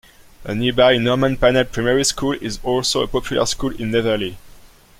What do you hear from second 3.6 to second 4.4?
in Netherley.